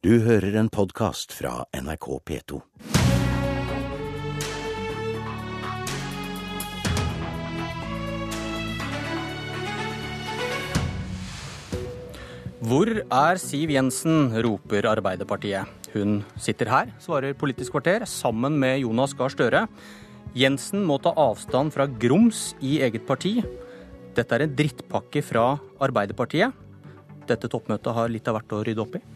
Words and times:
Du 0.00 0.14
hører 0.24 0.54
en 0.56 0.70
podkast 0.72 1.34
fra 1.36 1.66
NRK 1.76 2.06
P2. 2.24 2.58
Hvor 12.64 12.92
er 12.96 13.42
Siv 13.44 13.74
Jensen, 13.76 14.32
roper 14.40 14.88
Arbeiderpartiet. 14.88 15.68
Hun 15.92 16.22
sitter 16.40 16.72
her, 16.72 16.96
svarer 16.96 17.36
Politisk 17.36 17.76
kvarter, 17.76 18.08
sammen 18.08 18.56
med 18.56 18.80
Jonas 18.80 19.12
Gahr 19.12 19.36
Støre. 19.36 19.66
Jensen 20.32 20.88
må 20.88 20.96
ta 21.04 21.12
avstand 21.12 21.76
fra 21.76 21.84
grums 21.84 22.54
i 22.64 22.78
eget 22.80 23.04
parti. 23.04 23.36
Dette 24.16 24.32
er 24.32 24.48
en 24.48 24.56
drittpakke 24.64 25.20
fra 25.20 25.50
Arbeiderpartiet. 25.76 26.56
Dette 27.28 27.52
toppmøtet 27.52 27.92
har 27.92 28.08
litt 28.08 28.32
av 28.32 28.40
hvert 28.40 28.56
å 28.56 28.64
rydde 28.64 28.88
opp 28.88 28.96
i. 28.96 29.06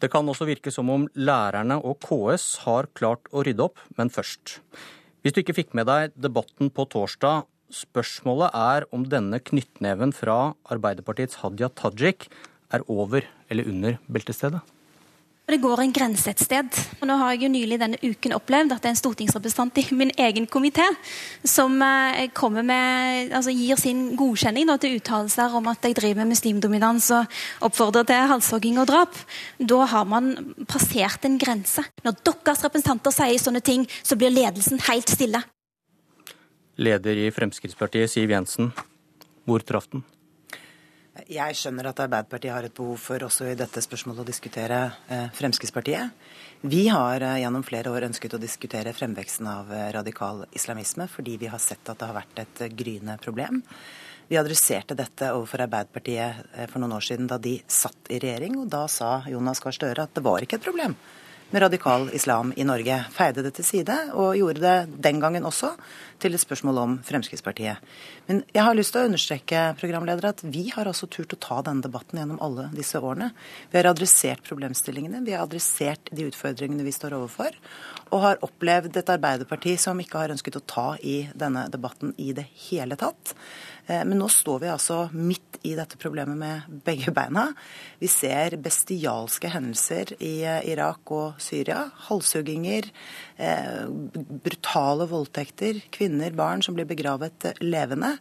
Det 0.00 0.08
kan 0.08 0.28
også 0.32 0.46
virke 0.48 0.72
som 0.72 0.88
om 0.92 1.04
lærerne 1.12 1.76
og 1.84 2.00
KS 2.06 2.62
har 2.64 2.88
klart 2.96 3.28
å 3.36 3.44
rydde 3.44 3.66
opp, 3.66 3.80
men 3.98 4.08
først. 4.12 4.56
Hvis 5.20 5.36
du 5.36 5.42
ikke 5.42 5.58
fikk 5.58 5.74
med 5.76 5.90
deg 5.90 6.14
debatten 6.16 6.72
på 6.72 6.86
torsdag, 6.88 7.44
spørsmålet 7.70 8.56
er 8.56 8.86
om 8.96 9.04
denne 9.04 9.42
knyttneven 9.44 10.14
fra 10.16 10.54
Arbeiderpartiets 10.72 11.42
Hadia 11.42 11.68
Tajik 11.68 12.30
er 12.72 12.86
over 12.88 13.28
eller 13.52 13.68
under 13.68 13.98
beltestedet. 14.08 14.62
Det 15.50 15.58
går 15.58 15.80
en 15.82 15.92
grense 15.92 16.30
et 16.30 16.38
sted. 16.38 16.76
Og 17.00 17.08
nå 17.10 17.16
har 17.18 17.32
jeg 17.32 17.42
jo 17.42 17.48
nylig 17.50 17.78
denne 17.80 17.98
uken 17.98 18.36
opplevd 18.36 18.70
at 18.70 18.84
det 18.84 18.90
er 18.90 18.92
en 18.94 18.98
stortingsrepresentant 19.00 19.80
i 19.82 19.96
min 19.98 20.12
egen 20.14 20.46
komité 20.46 20.84
som 21.42 21.74
eh, 21.82 22.30
med, 22.62 23.32
altså 23.34 23.50
gir 23.50 23.80
sin 23.80 24.14
godkjenning 24.14 24.68
da, 24.68 24.76
til 24.78 25.00
uttalelser 25.00 25.56
om 25.58 25.66
at 25.72 25.82
jeg 25.82 25.96
driver 25.98 26.22
med 26.22 26.36
muslimdominans 26.36 27.10
og 27.16 27.40
oppfordrer 27.66 28.06
til 28.06 28.30
halshogging 28.30 28.78
og 28.78 28.86
drap. 28.92 29.18
Da 29.58 29.80
har 29.90 30.06
man 30.06 30.54
passert 30.70 31.26
en 31.26 31.38
grense. 31.38 31.82
Når 32.04 32.22
deres 32.22 32.62
representanter 32.68 33.10
sier 33.10 33.42
sånne 33.42 33.64
ting, 33.64 33.88
så 34.02 34.14
blir 34.14 34.30
ledelsen 34.30 34.78
helt 34.86 35.10
stille. 35.10 35.42
Leder 36.78 37.26
i 37.26 37.28
Fremskrittspartiet, 37.34 38.08
Siv 38.12 38.30
Jensen. 38.30 38.70
Hvor 39.44 39.66
traff 39.66 39.90
den? 39.90 40.06
Jeg 41.10 41.56
skjønner 41.58 41.88
at 41.90 42.00
Arbeiderpartiet 42.04 42.52
har 42.54 42.66
et 42.66 42.74
behov 42.74 43.00
for 43.02 43.22
også 43.26 43.48
i 43.50 43.56
dette 43.58 43.82
spørsmålet 43.82 44.22
å 44.22 44.28
diskutere 44.28 44.78
eh, 45.10 45.26
Fremskrittspartiet. 45.34 46.12
Vi 46.62 46.84
har 46.86 47.24
eh, 47.26 47.40
gjennom 47.42 47.64
flere 47.66 47.90
år 47.90 48.06
ønsket 48.06 48.36
å 48.36 48.40
diskutere 48.40 48.94
fremveksten 48.94 49.48
av 49.50 49.72
eh, 49.74 49.88
radikal 49.96 50.44
islamisme, 50.54 51.08
fordi 51.10 51.34
vi 51.42 51.50
har 51.50 51.58
sett 51.62 51.82
at 51.90 51.98
det 51.98 52.06
har 52.12 52.18
vært 52.20 52.44
et 52.44 52.62
gryende 52.78 53.18
problem. 53.24 53.58
Vi 54.30 54.38
adresserte 54.38 54.94
dette 54.94 55.32
overfor 55.34 55.64
Arbeiderpartiet 55.66 56.68
for 56.70 56.78
noen 56.78 56.94
år 57.00 57.08
siden 57.08 57.26
da 57.26 57.40
de 57.42 57.56
satt 57.66 58.12
i 58.14 58.20
regjering, 58.22 58.60
og 58.62 58.70
da 58.70 58.84
sa 58.86 59.16
Jonas 59.26 59.58
Gahr 59.64 59.74
Støre 59.74 60.06
at 60.06 60.14
det 60.14 60.22
var 60.22 60.46
ikke 60.46 60.60
et 60.60 60.68
problem 60.68 60.94
med 61.50 61.62
radikal 61.62 62.10
islam 62.14 62.52
i 62.56 62.64
Norge. 62.64 62.96
Feide 63.10 63.42
det 63.42 63.52
til 63.56 63.66
side, 63.66 63.96
og 64.14 64.36
gjorde 64.38 64.62
det 64.62 65.02
den 65.02 65.20
gangen 65.22 65.46
også 65.48 65.72
til 66.20 66.36
et 66.36 66.42
spørsmål 66.42 66.78
om 66.78 66.96
Fremskrittspartiet. 67.06 67.80
Men 68.28 68.42
jeg 68.54 68.62
har 68.66 68.76
lyst 68.76 68.94
til 68.94 69.02
å 69.02 69.08
understreke 69.08 69.62
programleder, 69.80 70.30
at 70.30 70.44
vi 70.44 70.68
har 70.74 70.86
altså 70.86 71.08
turt 71.10 71.34
å 71.34 71.40
ta 71.40 71.60
denne 71.66 71.82
debatten 71.82 72.20
gjennom 72.20 72.40
alle 72.44 72.68
disse 72.76 73.00
årene. 73.00 73.32
Vi 73.72 73.80
har 73.80 73.90
adressert 73.90 74.44
problemstillingene, 74.46 75.24
vi 75.26 75.34
har 75.34 75.46
adressert 75.46 76.12
de 76.14 76.28
utfordringene 76.30 76.86
vi 76.86 76.94
står 76.94 77.18
overfor, 77.18 77.56
og 78.10 78.22
har 78.24 78.40
opplevd 78.44 78.96
et 78.98 79.12
Arbeiderparti 79.12 79.76
som 79.80 79.98
ikke 80.02 80.24
har 80.24 80.34
ønsket 80.34 80.58
å 80.58 80.66
ta 80.66 80.86
i 81.02 81.22
denne 81.38 81.66
debatten 81.72 82.14
i 82.18 82.32
det 82.36 82.46
hele 82.68 82.98
tatt. 82.98 83.34
Eh, 83.86 84.02
men 84.04 84.18
nå 84.18 84.28
står 84.30 84.64
vi 84.64 84.70
altså 84.72 85.04
midt 85.14 85.60
i 85.66 85.74
dette 85.76 85.98
problemet 86.00 86.38
med 86.38 86.82
begge 86.86 87.12
beina. 87.14 87.50
Vi 88.00 88.08
ser 88.10 88.56
bestialske 88.62 89.50
hendelser 89.52 90.14
i 90.18 90.40
eh, 90.42 90.62
Irak 90.72 91.12
og 91.14 91.40
Syria. 91.42 91.84
Halshugginger, 92.08 92.90
eh, 93.36 93.82
brutale 94.44 95.08
voldtekter, 95.10 95.82
kvinner, 95.94 96.34
barn 96.36 96.64
som 96.66 96.76
blir 96.78 96.88
begravet 96.88 97.50
levende. 97.62 98.16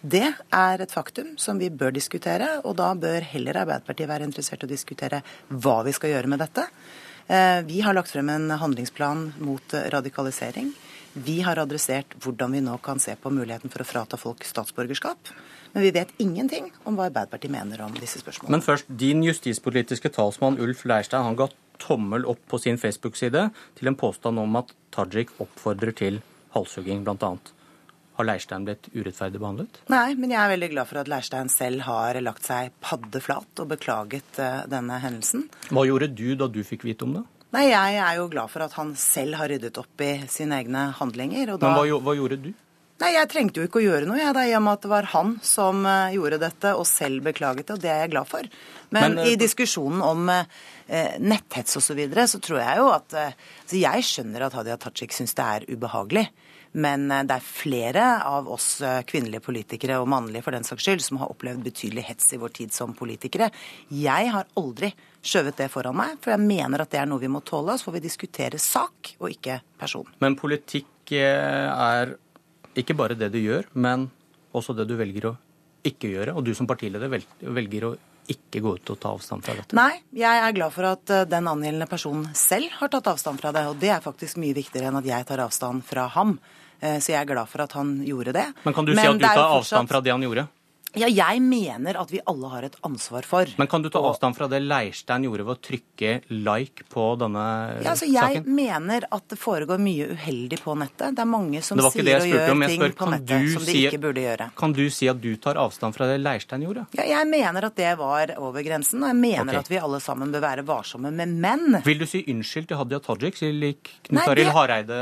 Det 0.00 0.26
er 0.54 0.84
et 0.84 0.94
faktum 0.94 1.34
som 1.40 1.60
vi 1.60 1.72
bør 1.72 1.94
diskutere, 1.96 2.60
og 2.64 2.78
da 2.80 2.92
bør 2.98 3.26
heller 3.34 3.64
Arbeiderpartiet 3.64 4.10
være 4.10 4.28
interessert 4.28 4.64
i 4.64 4.68
å 4.68 4.74
diskutere 4.74 5.24
hva 5.50 5.82
vi 5.86 5.96
skal 5.96 6.14
gjøre 6.14 6.32
med 6.32 6.44
dette. 6.44 6.68
Vi 7.64 7.80
har 7.80 7.94
lagt 7.96 8.10
frem 8.12 8.28
en 8.28 8.50
handlingsplan 8.50 9.32
mot 9.40 9.74
radikalisering. 9.94 10.74
Vi 11.14 11.38
har 11.46 11.56
adressert 11.62 12.16
hvordan 12.20 12.52
vi 12.52 12.60
nå 12.60 12.74
kan 12.82 12.98
se 13.00 13.14
på 13.16 13.30
muligheten 13.30 13.72
for 13.72 13.84
å 13.84 13.86
frata 13.86 14.18
folk 14.20 14.44
statsborgerskap. 14.44 15.30
Men 15.72 15.82
vi 15.82 15.92
vet 15.94 16.10
ingenting 16.22 16.68
om 16.84 16.98
hva 16.98 17.08
Arbeiderpartiet 17.08 17.50
mener 17.54 17.80
om 17.82 17.94
disse 17.98 18.20
spørsmålene. 18.20 18.56
Men 18.56 18.62
først, 18.62 18.90
din 18.90 19.24
justispolitiske 19.26 20.10
talsmann 20.14 20.58
Ulf 20.62 20.84
Leirstein 20.86 21.26
han 21.26 21.38
ga 21.38 21.48
tommel 21.82 22.26
opp 22.30 22.42
på 22.50 22.60
sin 22.62 22.78
Facebook-side 22.78 23.48
til 23.78 23.90
en 23.90 23.98
påstand 23.98 24.38
om 24.42 24.60
at 24.60 24.70
Tajik 24.94 25.32
oppfordrer 25.42 25.94
til 25.98 26.20
halshugging, 26.54 27.02
bl.a. 27.06 27.32
Har 28.14 28.28
Leirstein 28.28 28.66
blitt 28.66 28.86
urettferdig 28.94 29.40
behandlet? 29.42 29.78
Nei, 29.90 30.14
men 30.14 30.30
jeg 30.30 30.38
er 30.38 30.52
veldig 30.52 30.70
glad 30.70 30.86
for 30.86 31.00
at 31.02 31.08
Leirstein 31.10 31.48
selv 31.50 31.82
har 31.88 32.18
lagt 32.22 32.46
seg 32.46 32.70
paddeflat 32.84 33.62
og 33.62 33.70
beklaget 33.72 34.38
uh, 34.38 34.62
denne 34.70 35.00
hendelsen. 35.02 35.48
Hva 35.74 35.82
gjorde 35.88 36.12
du 36.14 36.28
da 36.38 36.46
du 36.46 36.60
fikk 36.66 36.86
vite 36.86 37.08
om 37.08 37.16
det? 37.18 37.24
Nei, 37.54 37.68
Jeg 37.70 37.98
er 38.02 38.18
jo 38.18 38.28
glad 38.30 38.50
for 38.50 38.66
at 38.66 38.74
han 38.78 38.94
selv 38.98 39.38
har 39.38 39.50
ryddet 39.50 39.78
opp 39.78 40.02
i 40.02 40.12
sine 40.30 40.60
egne 40.62 40.88
handlinger. 40.98 41.56
Da... 41.56 41.66
Men 41.66 41.74
hva, 41.78 41.98
hva, 42.06 42.14
gjorde 42.18 42.38
du? 42.46 42.52
Nei, 43.02 43.10
Jeg 43.16 43.30
trengte 43.30 43.60
jo 43.60 43.66
ikke 43.66 43.80
å 43.82 43.84
gjøre 43.84 44.06
noe, 44.06 44.20
jeg, 44.20 44.34
da, 44.34 44.46
i 44.46 44.54
og 44.54 44.62
med 44.62 44.78
at 44.78 44.86
det 44.86 44.92
var 44.94 45.10
han 45.16 45.34
som 45.42 45.82
uh, 45.82 46.14
gjorde 46.14 46.40
dette 46.46 46.74
og 46.78 46.86
selv 46.86 47.26
beklaget 47.26 47.66
det, 47.66 47.76
og 47.76 47.82
det 47.82 47.92
er 47.96 48.00
jeg 48.04 48.14
glad 48.14 48.30
for. 48.30 48.50
Men, 48.94 49.02
Men 49.02 49.20
uh, 49.24 49.26
i 49.26 49.34
diskusjonen 49.42 50.06
om 50.06 50.30
eh, 50.30 51.18
netthets 51.18 51.74
osv., 51.82 51.90
så, 51.90 51.98
videre, 51.98 52.30
så 52.30 52.38
tror 52.38 52.62
jeg 52.62 52.78
jo 52.78 52.88
at 52.94 53.18
altså 53.18 53.82
Jeg 53.82 54.06
skjønner 54.06 54.46
at 54.46 54.54
Hadia 54.54 54.78
Tajik 54.78 55.18
syns 55.18 55.34
det 55.34 55.50
er 55.58 55.70
ubehagelig. 55.74 56.28
Men 56.74 57.06
det 57.06 57.36
er 57.36 57.44
flere 57.46 58.04
av 58.26 58.48
oss 58.50 58.80
kvinnelige 59.06 59.44
politikere, 59.44 60.00
og 60.02 60.08
mannlige 60.10 60.42
for 60.42 60.56
den 60.56 60.66
saks 60.66 60.82
skyld, 60.82 61.04
som 61.04 61.20
har 61.20 61.30
opplevd 61.30 61.62
betydelig 61.62 62.02
hets 62.08 62.32
i 62.34 62.40
vår 62.42 62.54
tid 62.56 62.74
som 62.74 62.96
politikere. 62.98 63.50
Jeg 63.94 64.32
har 64.34 64.50
aldri 64.58 64.90
skjøvet 65.24 65.58
det 65.62 65.70
foran 65.72 65.96
meg, 65.96 66.18
for 66.22 66.34
jeg 66.34 66.42
mener 66.44 66.84
at 66.84 66.92
det 66.92 67.00
er 67.00 67.08
noe 67.08 67.22
vi 67.22 67.30
må 67.30 67.44
tåle. 67.46 67.76
Så 67.78 67.88
får 67.88 67.98
vi 67.98 68.04
diskutere 68.08 68.60
sak 68.62 69.14
og 69.20 69.30
ikke 69.32 69.60
person. 69.80 70.10
Men 70.24 70.36
politikk 70.40 71.14
eh, 71.16 71.70
er 71.70 72.16
ikke 72.78 72.96
bare 72.98 73.18
det 73.18 73.30
du 73.34 73.40
gjør, 73.40 73.70
men 73.78 74.08
også 74.54 74.76
det 74.76 74.88
du 74.90 74.96
velger 74.98 75.30
å 75.30 75.36
ikke 75.86 76.10
gjøre. 76.14 76.34
Og 76.34 76.46
du 76.46 76.52
som 76.56 76.68
partileder 76.68 77.10
velger 77.10 77.88
å 77.88 77.94
ikke 78.30 78.60
gå 78.64 78.74
ut 78.78 78.90
og 78.94 78.98
ta 79.02 79.12
avstand 79.14 79.44
fra 79.44 79.54
dette? 79.58 79.76
Nei, 79.76 80.00
jeg 80.16 80.42
er 80.46 80.56
glad 80.56 80.72
for 80.74 80.88
at 80.88 81.12
eh, 81.12 81.24
den 81.28 81.48
angjeldende 81.50 81.88
personen 81.90 82.28
selv 82.38 82.72
har 82.80 82.92
tatt 82.92 83.10
avstand 83.12 83.40
fra 83.42 83.52
det. 83.52 83.66
Og 83.70 83.78
det 83.80 83.90
er 83.94 84.04
faktisk 84.04 84.40
mye 84.40 84.56
viktigere 84.56 84.90
enn 84.90 85.00
at 85.00 85.08
jeg 85.08 85.26
tar 85.28 85.42
avstand 85.44 85.84
fra 85.84 86.06
ham. 86.16 86.38
Eh, 86.80 86.98
så 87.00 87.12
jeg 87.14 87.20
er 87.20 87.30
glad 87.32 87.50
for 87.50 87.64
at 87.66 87.76
han 87.78 87.96
gjorde 88.06 88.34
det. 88.36 88.46
Men 88.64 88.76
kan 88.76 88.84
du 88.88 88.94
Men 88.94 89.02
si 89.02 89.08
at 89.08 89.18
du 89.18 89.26
tar 89.26 89.36
fortsatt... 89.36 89.58
avstand 89.60 89.92
fra 89.92 90.00
det 90.04 90.14
han 90.14 90.24
gjorde? 90.26 90.46
Ja, 90.94 91.08
jeg 91.10 91.40
mener 91.42 91.96
at 91.98 92.12
vi 92.12 92.20
alle 92.30 92.50
har 92.52 92.66
et 92.68 92.76
ansvar 92.86 93.26
for. 93.26 93.50
Men 93.58 93.68
kan 93.70 93.82
du 93.82 93.88
ta 93.90 93.98
avstand 94.04 94.36
fra 94.38 94.46
det 94.50 94.60
Leirstein 94.62 95.26
gjorde 95.26 95.46
ved 95.48 95.56
å 95.56 95.62
trykke 95.68 96.12
like 96.30 96.86
på 96.92 97.06
denne 97.18 97.44
ja, 97.82 97.94
altså, 97.94 98.06
jeg 98.06 98.38
saken? 98.38 98.46
Jeg 98.46 98.54
mener 98.54 99.06
at 99.16 99.26
det 99.32 99.38
foregår 99.40 99.82
mye 99.82 100.12
uheldig 100.14 100.60
på 100.62 100.76
nettet. 100.78 101.16
Det 101.18 101.24
er 101.24 101.30
mange 101.30 101.62
som 101.66 101.82
sier 101.82 102.10
og 102.20 102.28
gjør 102.30 102.46
ting 102.52 102.64
spør, 102.78 102.96
på 103.00 103.10
nettet 103.10 103.50
som 103.56 103.66
de 103.66 103.76
ikke 103.80 104.02
burde 104.06 104.24
gjøre. 104.24 104.48
Kan 104.62 104.76
du 104.76 104.84
si 104.94 105.10
at 105.10 105.22
du 105.22 105.30
tar 105.42 105.58
avstand 105.60 105.98
fra 105.98 106.08
det 106.12 106.20
Leirstein 106.22 106.66
gjorde? 106.66 106.86
Ja, 106.94 107.08
jeg 107.10 107.30
mener 107.30 107.70
at 107.70 107.78
det 107.78 107.94
var 107.98 108.36
over 108.38 108.66
grensen, 108.66 109.02
og 109.02 109.10
jeg 109.10 109.20
mener 109.20 109.50
okay. 109.50 109.64
at 109.64 109.72
vi 109.74 109.82
alle 109.82 110.02
sammen 110.04 110.34
bør 110.34 110.46
være 110.46 110.66
varsomme 110.68 111.10
med 111.14 111.34
menn. 111.42 111.80
Vil 111.86 112.02
du 112.02 112.06
si 112.08 112.22
unnskyld 112.30 112.70
til 112.70 112.78
Hadia 112.80 113.02
Tajik, 113.02 113.40
slik 113.40 113.96
Knut 114.06 114.28
Arild 114.28 114.54
Hareide 114.54 115.00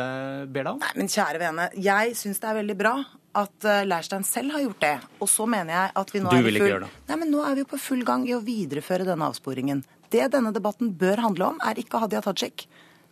ber 0.48 0.64
deg 0.64 0.72
om? 0.72 0.80
Nei, 0.80 0.94
men 1.02 1.12
kjære 1.12 1.42
vene, 1.42 1.68
jeg 1.76 2.16
syns 2.16 2.40
det 2.40 2.48
er 2.48 2.62
veldig 2.62 2.78
bra 2.80 2.96
at 3.38 3.66
uh, 3.66 3.82
Leirstein 3.88 4.24
selv 4.28 4.52
har 4.56 4.64
gjort 4.66 4.80
det. 4.84 4.94
Og 5.22 5.30
så 5.30 5.46
mener 5.48 5.74
jeg 5.74 5.92
at 6.02 6.14
vi 6.14 6.22
nå 6.22 6.32
er, 6.32 6.48
full... 6.60 6.86
Nei, 7.08 7.18
men 7.18 7.32
nå 7.32 7.42
er 7.48 7.58
vi 7.58 7.66
på 7.68 7.80
full 7.80 8.04
gang 8.08 8.26
i 8.28 8.34
å 8.36 8.42
videreføre 8.44 9.06
denne 9.08 9.28
avsporingen. 9.32 9.82
Det 10.12 10.26
denne 10.34 10.52
debatten 10.52 10.92
bør 11.00 11.22
handle 11.24 11.52
om, 11.54 11.60
er 11.64 11.80
ikke 11.80 12.02
Hadia 12.02 12.20
Tajik. 12.24 12.66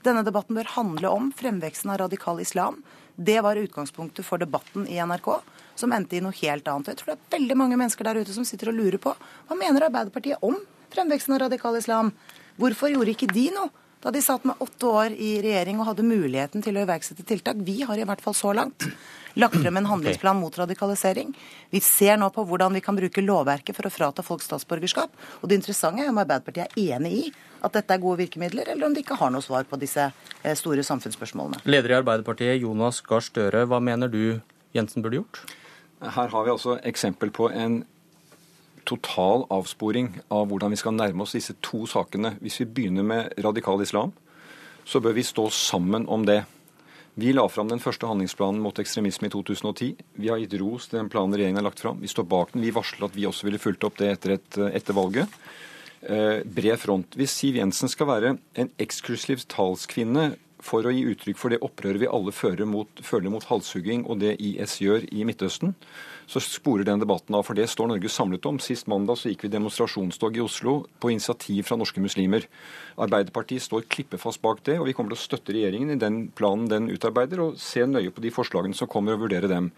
Denne 0.05 0.25
debatten 0.25 0.57
bør 0.57 0.69
handle 0.77 1.13
om 1.13 1.31
fremveksten 1.37 1.93
av 1.93 2.03
radikal 2.03 2.41
islam. 2.41 2.83
Det 3.17 3.41
var 3.45 3.61
utgangspunktet 3.61 4.25
for 4.25 4.41
debatten 4.41 4.87
i 4.89 5.01
NRK, 5.01 5.29
som 5.77 5.93
endte 5.93 6.17
i 6.17 6.23
noe 6.25 6.37
helt 6.41 6.69
annet. 6.69 6.93
Jeg 6.93 7.01
tror 7.01 7.13
det 7.13 7.17
er 7.19 7.39
veldig 7.39 7.57
mange 7.61 7.77
mennesker 7.81 8.09
der 8.09 8.21
ute 8.21 8.37
som 8.37 8.47
sitter 8.49 8.73
og 8.73 8.79
lurer 8.79 9.01
på 9.01 9.13
hva 9.13 9.59
mener 9.59 9.89
Arbeiderpartiet 9.89 10.41
om 10.45 10.57
fremveksten 10.93 11.37
av 11.37 11.45
radikal 11.45 11.77
islam? 11.77 12.15
Hvorfor 12.61 12.93
gjorde 12.93 13.13
ikke 13.13 13.29
de 13.33 13.49
noe? 13.57 13.73
Da 14.01 14.11
de 14.11 14.23
satt 14.25 14.45
med 14.49 14.61
åtte 14.65 14.89
år 14.89 15.13
i 15.13 15.35
regjering 15.45 15.81
og 15.81 15.91
hadde 15.91 16.07
muligheten 16.07 16.65
til 16.65 16.79
å 16.79 16.85
iverksette 16.87 17.25
tiltak. 17.29 17.61
Vi 17.67 17.83
har 17.85 18.01
i 18.01 18.07
hvert 18.09 18.23
fall 18.25 18.37
så 18.37 18.55
langt 18.57 18.87
lagt 19.39 19.59
frem 19.61 19.77
en 19.77 19.89
handlingsplan 19.91 20.41
mot 20.41 20.57
radikalisering. 20.57 21.35
Vi 21.71 21.83
ser 21.85 22.17
nå 22.19 22.31
på 22.33 22.45
hvordan 22.49 22.75
vi 22.75 22.83
kan 22.85 22.97
bruke 22.97 23.23
lovverket 23.23 23.77
for 23.77 23.87
å 23.87 23.93
frata 23.93 24.25
folk 24.25 24.43
statsborgerskap. 24.45 25.13
Og 25.43 25.51
det 25.51 25.61
interessante 25.61 26.05
er 26.05 26.11
om 26.13 26.23
Arbeiderpartiet 26.23 26.73
er 26.73 26.97
enig 26.97 27.13
i 27.19 27.23
at 27.61 27.77
dette 27.77 27.93
er 27.93 28.01
gode 28.01 28.23
virkemidler, 28.23 28.73
eller 28.73 28.89
om 28.89 28.97
de 28.97 29.05
ikke 29.05 29.19
har 29.21 29.33
noe 29.35 29.45
svar 29.45 29.69
på 29.69 29.79
disse 29.81 30.09
eh, 30.09 30.57
store 30.57 30.85
samfunnsspørsmålene. 30.87 31.61
Leder 31.69 31.93
i 31.93 31.99
Arbeiderpartiet, 32.01 32.57
Jonas 32.65 33.03
Gahr 33.05 33.25
Støre, 33.25 33.67
hva 33.69 33.83
mener 33.85 34.09
du 34.09 34.41
Jensen 34.73 35.05
burde 35.05 35.21
gjort? 35.21 35.43
Her 36.01 36.33
har 36.33 36.47
vi 36.47 36.55
altså 36.55 36.79
eksempel 36.89 37.29
på 37.37 37.51
en 37.53 37.83
total 38.91 39.47
avsporing 39.55 40.13
av 40.35 40.49
hvordan 40.51 40.75
vi 40.75 40.79
skal 40.81 40.97
nærme 40.97 41.25
oss 41.25 41.37
disse 41.37 41.55
to 41.65 41.85
sakene. 41.91 42.35
Hvis 42.43 42.61
vi 42.63 42.69
begynner 42.69 43.07
med 43.07 43.37
radikal 43.45 43.83
islam, 43.83 44.13
så 44.85 45.01
bør 45.03 45.15
vi 45.17 45.27
stå 45.27 45.47
sammen 45.55 46.09
om 46.11 46.27
det. 46.27 46.43
Vi 47.21 47.33
la 47.35 47.45
fram 47.51 47.69
den 47.69 47.83
første 47.83 48.09
handlingsplanen 48.09 48.63
mot 48.63 48.79
ekstremisme 48.79 49.29
i 49.29 49.33
2010. 49.33 49.91
Vi 50.23 50.31
har 50.31 50.39
gitt 50.41 50.55
ros 50.61 50.89
til 50.89 51.01
den 51.01 51.11
planen 51.13 51.35
regjeringen 51.37 51.61
har 51.61 51.69
lagt 51.69 51.83
fram. 51.83 51.99
Vi 52.01 52.11
står 52.11 52.27
bak 52.31 52.55
den. 52.55 52.63
Vi 52.65 52.75
varsler 52.75 53.11
at 53.11 53.17
vi 53.19 53.27
også 53.29 53.49
ville 53.49 53.61
fulgt 53.61 53.85
opp 53.87 53.99
det 54.01 54.13
etter, 54.15 54.37
et, 54.39 54.61
etter 54.79 54.97
valget. 54.97 55.41
Eh, 56.01 56.41
bred 56.47 56.79
front. 56.81 57.19
Hvis 57.19 57.35
Siv 57.37 57.59
Jensen 57.61 57.91
skal 57.93 58.09
være 58.09 58.37
en 58.57 58.71
eksklusiv 58.81 59.43
talskvinne 59.51 60.31
for 60.65 60.87
å 60.87 60.93
gi 60.95 61.03
uttrykk 61.13 61.39
for 61.41 61.53
det 61.53 61.61
opprøret 61.65 62.03
vi 62.03 62.09
alle 62.11 62.33
føler 62.35 62.69
mot, 62.69 63.03
føler 63.05 63.33
mot 63.33 63.45
halshugging 63.49 64.05
og 64.07 64.21
det 64.23 64.37
IS 64.37 64.79
gjør 64.83 65.07
i 65.11 65.25
Midtøsten, 65.29 65.75
så 66.31 66.43
sporer 66.43 66.87
den 66.87 67.03
debatten 67.03 67.35
av. 67.35 67.45
For 67.49 67.59
det 67.59 67.67
står 67.73 67.91
Norge 67.91 68.11
samlet 68.13 68.47
om. 68.47 68.61
Sist 68.63 68.87
mandag 68.91 69.19
så 69.19 69.33
gikk 69.33 69.47
vi 69.47 69.53
demonstrasjonstog 69.55 70.39
i 70.39 70.45
Oslo 70.45 70.77
på 71.03 71.11
initiativ 71.15 71.67
fra 71.69 71.79
norske 71.81 72.03
muslimer. 72.03 72.47
Arbeiderpartiet 73.01 73.65
står 73.67 73.89
klippefast 73.91 74.43
bak 74.45 74.63
det, 74.69 74.79
og 74.79 74.87
vi 74.89 74.95
kommer 74.97 75.15
til 75.15 75.19
å 75.19 75.25
støtte 75.25 75.57
regjeringen 75.57 75.97
i 75.97 75.99
den 76.01 76.23
planen 76.37 76.71
den 76.71 76.91
utarbeider, 76.93 77.43
og 77.43 77.59
se 77.61 77.83
nøye 77.89 78.15
på 78.15 78.23
de 78.23 78.33
forslagene 78.35 78.79
som 78.79 78.91
kommer, 78.91 79.19
og 79.19 79.27
vurdere 79.27 79.51
dem. 79.51 79.73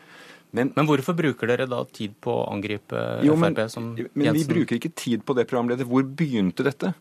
Men, 0.52 0.68
men, 0.76 0.84
hvorfor 0.84 1.16
bruker 1.16 1.48
dere 1.48 1.64
da 1.64 1.78
tid 1.88 2.12
på 2.20 2.34
å 2.42 2.48
angripe 2.52 2.98
jo, 3.24 3.38
men, 3.40 3.54
Frp 3.56 3.72
som 3.72 3.86
Jensen? 3.96 4.12
Men 4.20 4.36
vi 4.36 4.44
bruker 4.50 4.76
ikke 4.76 4.92
tid 4.92 5.24
på 5.24 5.36
det, 5.38 5.46
programleder. 5.48 5.88
Hvor 5.88 6.04
begynte 6.04 6.66
dette? 6.66 6.92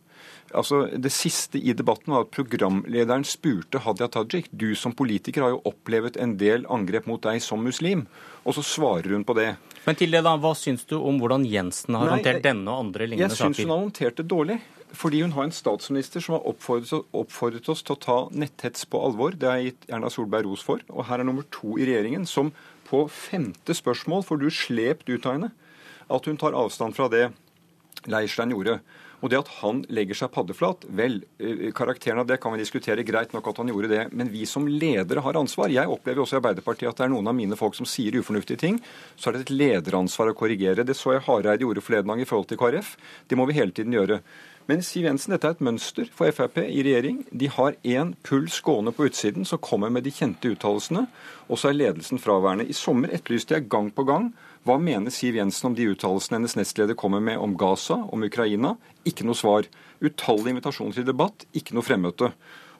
Altså, 0.53 0.83
Det 0.97 1.11
siste 1.13 1.59
i 1.59 1.73
debatten 1.77 2.13
var 2.13 2.25
at 2.25 2.33
programlederen 2.33 3.23
spurte 3.27 3.81
Hadia 3.85 4.09
Tajik 4.11 4.49
du 4.51 4.73
som 4.75 4.93
politiker 4.93 5.45
har 5.45 5.55
jo 5.55 5.61
opplevd 5.71 6.19
en 6.21 6.35
del 6.37 6.65
angrep 6.69 7.07
mot 7.07 7.21
deg 7.23 7.41
som 7.43 7.63
muslim, 7.63 8.05
og 8.43 8.57
så 8.57 8.63
svarer 8.65 9.15
hun 9.15 9.25
på 9.27 9.35
det. 9.37 9.55
Men 9.85 9.97
til 9.97 10.11
det 10.11 10.23
da, 10.25 10.35
Hva 10.37 10.53
syns 10.57 10.85
du 10.89 10.97
om 10.99 11.17
hvordan 11.21 11.45
Jensen 11.47 11.95
har 11.97 12.05
Nei, 12.05 12.19
håndtert 12.19 12.43
denne 12.45 12.69
og 12.69 12.85
andre 12.87 13.07
lignende 13.07 13.33
saker? 13.33 13.49
Jeg 13.49 13.55
syns 13.55 13.65
hun 13.65 13.73
har 13.73 13.83
håndtert 13.85 14.21
det 14.21 14.27
dårlig. 14.27 14.61
Fordi 14.91 15.21
hun 15.23 15.31
har 15.31 15.45
en 15.47 15.53
statsminister 15.55 16.19
som 16.19 16.35
har 16.35 16.47
oppfordret 16.51 17.69
oss 17.71 17.83
til 17.87 17.95
å 17.95 18.01
ta 18.01 18.17
netthets 18.35 18.83
på 18.91 18.99
alvor. 18.99 19.37
Det 19.39 19.47
har 19.47 19.61
jeg 19.61 19.71
gitt 19.71 19.87
Erna 19.95 20.09
Solberg 20.11 20.49
ros 20.49 20.65
for. 20.67 20.83
Og 20.91 21.05
her 21.07 21.21
er 21.21 21.27
nummer 21.27 21.47
to 21.47 21.77
i 21.79 21.87
regjeringen 21.87 22.27
som 22.27 22.51
på 22.89 23.05
femte 23.07 23.71
spørsmål 23.77 24.25
får 24.27 24.41
du 24.41 24.49
slept 24.51 25.07
ut 25.07 25.25
av 25.25 25.37
henne 25.37 25.51
at 26.11 26.27
hun 26.27 26.39
tar 26.39 26.57
avstand 26.59 26.97
fra 26.97 27.07
det 27.11 27.29
Leirstein 28.11 28.51
gjorde. 28.51 28.81
Og 29.21 29.29
det 29.29 29.39
at 29.39 29.51
han 29.59 29.83
legger 29.93 30.17
seg 30.17 30.31
paddeflat, 30.33 30.85
vel, 30.97 31.21
eh, 31.39 31.69
karakteren 31.77 32.19
av 32.19 32.27
det 32.27 32.39
kan 32.41 32.53
vi 32.53 32.61
diskutere. 32.63 33.05
Greit 33.05 33.33
nok 33.33 33.47
at 33.47 33.57
han 33.57 33.69
gjorde 33.69 33.89
det. 33.89 34.13
Men 34.13 34.29
vi 34.29 34.45
som 34.45 34.67
ledere 34.67 35.21
har 35.21 35.37
ansvar. 35.37 35.69
Jeg 35.69 35.87
opplever 35.87 36.21
også 36.23 36.37
i 36.37 36.41
Arbeiderpartiet 36.41 36.89
at 36.89 36.97
det 36.97 37.05
er 37.05 37.13
noen 37.13 37.27
av 37.27 37.35
mine 37.35 37.55
folk 37.55 37.75
som 37.75 37.85
sier 37.85 38.17
ufornuftige 38.17 38.57
ting. 38.57 38.81
Så 39.15 39.29
er 39.29 39.33
det 39.33 39.41
et 39.45 39.57
lederansvar 39.57 40.31
å 40.31 40.37
korrigere. 40.37 40.85
Det 40.85 40.97
så 40.97 41.13
jeg 41.13 41.25
Hareide 41.27 41.61
gjorde 41.61 41.85
forleden 41.85 42.07
dag 42.07 42.19
i 42.19 42.25
forhold 42.25 42.49
til 42.49 42.57
KrF. 42.57 42.97
Det 43.27 43.37
må 43.37 43.45
vi 43.45 43.53
hele 43.53 43.71
tiden 43.71 43.93
gjøre. 43.93 44.21
Men 44.69 44.83
Siv 44.85 45.03
Jensen, 45.03 45.33
dette 45.33 45.49
er 45.49 45.55
et 45.55 45.63
mønster 45.65 46.09
for 46.13 46.31
Frp 46.31 46.61
i 46.63 46.83
regjering. 46.85 47.25
De 47.33 47.49
har 47.49 47.75
én 47.83 48.13
puls 48.23 48.59
gående 48.61 48.93
på 48.95 49.07
utsiden 49.09 49.45
som 49.47 49.59
kommer 49.59 49.89
med 49.89 50.05
de 50.05 50.13
kjente 50.13 50.53
uttalelsene, 50.53 51.07
og 51.49 51.59
så 51.59 51.71
er 51.71 51.79
ledelsen 51.79 52.21
fraværende. 52.21 52.67
I 52.69 52.77
sommer 52.77 53.11
etterlyste 53.11 53.57
jeg 53.57 53.69
gang 53.71 53.89
på 53.91 54.05
gang 54.07 54.29
hva 54.67 54.77
mener 54.77 55.13
Siv 55.13 55.37
Jensen 55.39 55.71
om 55.71 55.75
de 55.77 55.87
uttalelsene 55.89 56.37
hennes 56.37 56.53
nestleder 56.59 56.97
kommer 56.97 57.21
med 57.23 57.41
om 57.41 57.55
Gaza, 57.57 57.97
om 58.13 58.25
Ukraina? 58.27 58.75
Ikke 59.09 59.25
noe 59.25 59.37
svar. 59.37 59.65
Utallige 60.01 60.53
invitasjoner 60.53 60.99
til 60.99 61.07
debatt, 61.07 61.47
ikke 61.57 61.73
noe 61.73 61.85
fremmøte. 61.85 62.29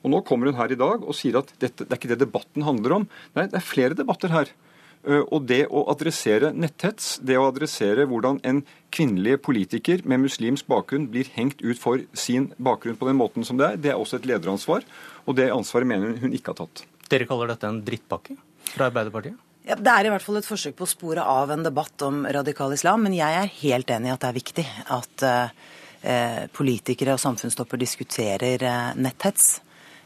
Og 0.02 0.14
Nå 0.14 0.22
kommer 0.26 0.50
hun 0.50 0.60
her 0.60 0.74
i 0.74 0.78
dag 0.78 1.02
og 1.02 1.18
sier 1.18 1.40
at 1.42 1.50
dette, 1.62 1.86
det 1.86 1.94
er 1.94 2.00
ikke 2.00 2.12
det 2.14 2.22
debatten 2.22 2.66
handler 2.66 3.00
om. 3.00 3.08
Nei, 3.38 3.48
det 3.50 3.58
er 3.58 3.66
flere 3.66 3.98
debatter 3.98 4.34
her. 4.34 4.54
Og 5.02 5.48
det 5.50 5.64
å 5.74 5.88
adressere 5.90 6.52
netthets, 6.54 7.16
det 7.26 7.38
å 7.40 7.48
adressere 7.50 8.06
hvordan 8.10 8.38
en 8.46 8.62
kvinnelig 8.94 9.40
politiker 9.42 10.04
med 10.06 10.22
muslimsk 10.28 10.68
bakgrunn 10.70 11.08
blir 11.10 11.30
hengt 11.34 11.64
ut 11.66 11.82
for 11.82 12.04
sin 12.14 12.52
bakgrunn 12.62 13.00
på 13.00 13.10
den 13.10 13.18
måten 13.18 13.46
som 13.48 13.58
det 13.58 13.72
er, 13.72 13.82
det 13.82 13.94
er 13.94 14.02
også 14.02 14.20
et 14.20 14.30
lederansvar. 14.30 14.86
Og 15.26 15.38
det 15.42 15.50
ansvaret 15.54 15.90
mener 15.90 16.20
hun 16.22 16.38
ikke 16.38 16.54
har 16.54 16.62
tatt. 16.62 16.86
Dere 17.10 17.26
kaller 17.30 17.50
dette 17.50 17.70
en 17.70 17.82
drittpakke 17.86 18.38
fra 18.70 18.92
Arbeiderpartiet? 18.92 19.40
Ja, 19.68 19.76
Det 19.76 19.92
er 19.94 20.08
i 20.08 20.14
hvert 20.14 20.26
fall 20.26 20.40
et 20.40 20.48
forsøk 20.48 20.78
på 20.78 20.88
å 20.88 20.90
spore 20.90 21.26
av 21.26 21.52
en 21.54 21.66
debatt 21.66 22.02
om 22.06 22.24
radikal 22.26 22.74
islam, 22.74 23.04
men 23.06 23.14
jeg 23.14 23.38
er 23.38 23.52
helt 23.62 23.92
enig 23.94 24.10
i 24.10 24.14
at 24.16 24.24
det 24.24 24.30
er 24.32 24.40
viktig 24.40 24.66
at 24.98 25.26
eh, 25.28 26.48
politikere 26.54 27.14
og 27.14 27.22
samfunnstopper 27.22 27.82
diskuterer 27.82 28.66
eh, 28.66 28.88
netthets. 28.98 29.60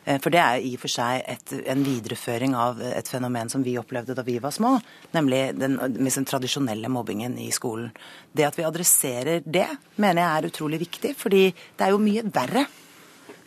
Eh, 0.03 0.19
for 0.19 0.35
det 0.35 0.41
er 0.43 0.59
i 0.59 0.75
og 0.75 0.83
for 0.83 0.91
seg 0.91 1.23
et, 1.23 1.55
en 1.71 1.87
videreføring 1.87 2.55
av 2.59 2.83
et 2.83 3.07
fenomen 3.07 3.49
som 3.51 3.63
vi 3.63 3.77
opplevde 3.79 4.17
da 4.17 4.27
vi 4.27 4.37
var 4.43 4.53
små, 4.55 4.75
nemlig 5.15 5.41
den, 5.57 5.79
den 5.79 6.27
tradisjonelle 6.27 6.91
mobbingen 6.91 7.39
i 7.39 7.47
skolen. 7.55 7.93
Det 8.35 8.49
at 8.51 8.59
vi 8.59 8.67
adresserer 8.67 9.45
det, 9.45 9.69
mener 9.95 10.21
jeg 10.21 10.31
er 10.33 10.51
utrolig 10.51 10.83
viktig, 10.83 11.15
fordi 11.17 11.47
det 11.55 11.87
er 11.87 11.95
jo 11.95 12.03
mye 12.03 12.27
verre 12.27 12.67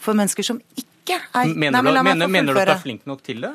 for 0.00 0.16
mennesker 0.16 0.46
som 0.46 0.62
ikke 0.72 0.86
er 1.08 1.52
Mener, 1.56 1.72
Nei, 1.78 1.80
men, 1.84 2.04
mener, 2.04 2.28
mener 2.28 2.52
du 2.52 2.60
at 2.60 2.68
du 2.68 2.74
er 2.74 2.80
flink 2.82 3.06
nok 3.08 3.22
til 3.24 3.44
det? 3.44 3.52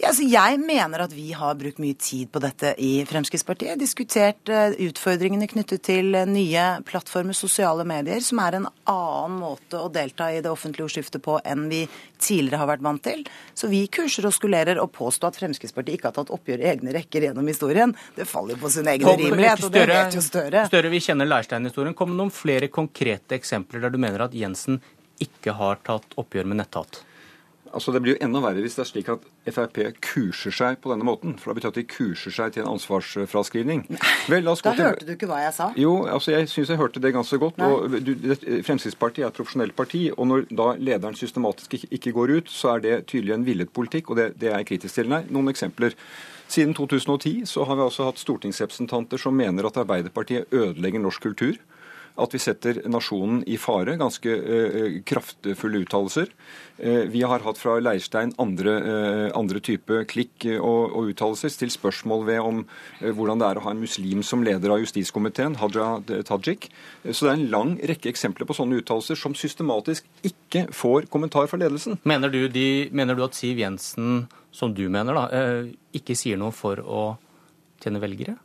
Ja, 0.00 0.08
altså 0.14 0.24
jeg 0.24 0.56
mener 0.64 1.02
at 1.04 1.12
vi 1.12 1.26
har 1.36 1.58
brukt 1.60 1.80
mye 1.82 1.92
tid 2.00 2.30
på 2.32 2.40
dette 2.40 2.70
i 2.80 3.02
Fremskrittspartiet. 3.04 3.76
Diskutert 3.76 4.48
uh, 4.48 4.72
utfordringene 4.80 5.44
knyttet 5.50 5.82
til 5.84 6.14
uh, 6.16 6.22
nye 6.24 6.62
plattformer, 6.88 7.36
sosiale 7.36 7.84
medier, 7.84 8.22
som 8.24 8.40
er 8.40 8.56
en 8.56 8.68
annen 8.88 9.34
måte 9.42 9.76
å 9.76 9.90
delta 9.92 10.30
i 10.32 10.38
det 10.40 10.48
offentlige 10.48 10.86
ordskiftet 10.86 11.20
på 11.26 11.36
enn 11.44 11.66
vi 11.68 11.82
tidligere 12.16 12.62
har 12.62 12.70
vært 12.70 12.86
vant 12.86 13.02
til. 13.04 13.26
Så 13.52 13.68
vi 13.68 13.82
kurser 13.92 14.30
og 14.30 14.32
skulerer 14.38 14.80
og 14.80 14.88
påstår 14.96 15.34
at 15.34 15.42
Fremskrittspartiet 15.42 16.00
ikke 16.00 16.08
har 16.08 16.16
tatt 16.16 16.32
oppgjør 16.32 16.64
i 16.64 16.70
egne 16.72 16.96
rekker 16.96 17.28
gjennom 17.28 17.52
historien. 17.52 17.92
Det 18.16 18.24
faller 18.30 18.56
jo 18.56 18.62
på 18.64 18.72
sin 18.72 18.88
egen 18.88 19.04
Kom, 19.04 19.20
rimelighet, 19.20 19.66
og 19.68 19.76
det 19.76 19.84
vet 19.92 20.16
jo 20.16 20.24
Støre. 20.24 20.64
Støre, 20.70 20.94
vi 20.96 21.02
kjenner 21.04 21.28
Leirstein-historien. 21.28 21.98
Kom 21.98 22.14
med 22.14 22.22
noen 22.22 22.32
flere 22.32 22.72
konkrete 22.72 23.36
eksempler 23.36 23.84
der 23.84 23.92
du 23.92 24.00
mener 24.00 24.24
at 24.30 24.32
Jensen 24.32 24.80
ikke 25.20 25.58
har 25.60 25.84
tatt 25.84 26.16
oppgjør 26.16 26.48
med 26.48 26.62
netthat? 26.64 27.02
Altså 27.72 27.92
Det 27.92 28.00
blir 28.02 28.16
jo 28.16 28.20
enda 28.24 28.40
verre 28.42 28.62
hvis 28.64 28.74
det 28.78 28.82
er 28.82 28.88
slik 28.88 29.08
at 29.12 29.26
Frp 29.50 29.78
kurser 30.02 30.54
seg 30.54 30.80
på 30.82 30.90
denne 30.92 31.06
måten. 31.06 31.36
For 31.38 31.50
da 31.50 31.58
betyr 31.58 31.72
at 31.72 31.78
de 31.78 31.84
kurser 31.88 32.34
seg 32.34 32.54
til 32.54 32.64
en 32.64 32.72
ansvarsfraskrivning. 32.74 33.84
Vel, 34.30 34.46
da 34.46 34.54
til... 34.58 34.82
hørte 34.82 35.06
du 35.06 35.14
ikke 35.14 35.28
hva 35.30 35.42
jeg 35.44 35.54
sa. 35.56 35.70
Jo, 35.78 35.94
altså 36.10 36.34
jeg 36.34 36.50
syns 36.50 36.72
jeg 36.74 36.80
hørte 36.80 37.02
det 37.02 37.14
ganske 37.14 37.38
godt. 37.42 37.60
og 37.62 37.96
du, 38.02 38.12
Fremskrittspartiet 38.66 39.24
er 39.24 39.30
et 39.30 39.38
profesjonelt 39.38 39.76
parti. 39.78 40.02
Og 40.16 40.28
når 40.30 40.48
da 40.50 40.72
lederen 40.78 41.18
systematisk 41.18 41.78
ikke, 41.78 41.92
ikke 41.98 42.14
går 42.18 42.36
ut, 42.40 42.52
så 42.52 42.74
er 42.74 42.84
det 42.86 42.98
tydelig 43.12 43.36
en 43.36 43.46
villet 43.46 43.72
politikk. 43.72 44.10
Og 44.10 44.20
det, 44.20 44.32
det 44.40 44.50
er 44.50 44.58
jeg 44.60 44.72
kritisk 44.74 45.00
til. 45.00 45.10
Nei, 45.12 45.24
noen 45.30 45.52
eksempler. 45.54 45.96
Siden 46.50 46.74
2010 46.74 47.46
så 47.46 47.62
har 47.64 47.78
vi 47.78 47.86
altså 47.86 48.08
hatt 48.08 48.18
stortingsrepresentanter 48.18 49.20
som 49.22 49.36
mener 49.38 49.68
at 49.68 49.78
Arbeiderpartiet 49.78 50.50
ødelegger 50.50 51.02
norsk 51.02 51.28
kultur 51.30 51.60
at 52.20 52.34
vi 52.34 52.40
setter 52.42 52.80
nasjonen 52.90 53.42
i 53.48 53.56
fare. 53.60 53.96
Ganske 54.00 54.34
uh, 54.36 54.98
kraftfulle 55.06 55.82
uttalelser. 55.84 56.32
Uh, 56.80 57.04
vi 57.12 57.22
har 57.26 57.44
hatt 57.44 57.60
fra 57.60 57.78
Leirstein 57.82 58.34
andre, 58.40 58.74
uh, 58.84 59.26
andre 59.38 59.62
type 59.64 60.02
klikk 60.10 60.46
og, 60.56 60.92
og, 60.94 61.10
uttalelser. 61.12 61.52
Stilt 61.52 61.74
spørsmål 61.76 62.26
ved 62.28 62.40
om 62.44 62.62
hvordan 63.00 63.40
det 63.40 63.48
er 63.48 63.60
å 63.60 63.64
ha 63.64 63.74
en 63.74 63.82
muslim 63.82 64.24
som 64.26 64.44
leder 64.46 64.72
av 64.74 64.82
justiskomiteen, 64.82 65.58
Haja 65.60 65.88
Tajik. 66.28 66.68
Så 67.08 67.26
det 67.26 67.32
er 67.32 67.38
en 67.38 67.48
lang 67.52 67.72
rekke 67.90 68.12
eksempler 68.12 68.48
på 68.48 68.56
sånne 68.56 68.80
uttalelser 68.82 69.18
som 69.18 69.36
systematisk 69.38 70.06
ikke 70.26 70.66
får 70.74 71.08
kommentar 71.12 71.48
fra 71.50 71.60
ledelsen. 71.60 71.98
Mener 72.08 72.32
du, 72.32 72.42
de, 72.52 72.68
mener 72.96 73.16
du 73.16 73.24
at 73.26 73.38
Siv 73.38 73.60
Jensen, 73.60 74.26
som 74.54 74.74
du 74.76 74.86
mener, 74.92 75.16
da, 75.16 75.48
ikke 75.96 76.18
sier 76.18 76.40
noe 76.40 76.54
for 76.54 76.82
å 76.84 77.02
tjene 77.80 78.02
velgere? 78.02 78.36